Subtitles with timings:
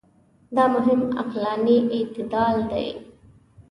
[0.55, 2.87] دا مهم عقلاني استدلال دی.